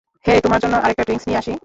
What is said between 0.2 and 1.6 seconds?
হেই তোমার জন্য আরেকটা ড্রিংক্স নিয়ে আসি।